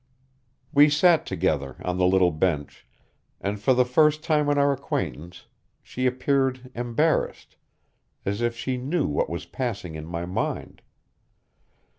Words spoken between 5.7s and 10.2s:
she appeared embarrassed, as if she knew what was passing in